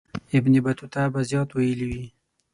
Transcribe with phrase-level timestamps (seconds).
[0.37, 2.05] ابن بطوطه به زیات ویلي وي.